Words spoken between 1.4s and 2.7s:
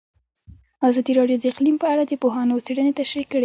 اقلیم په اړه د پوهانو